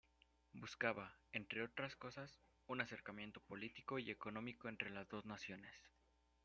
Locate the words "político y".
3.39-4.09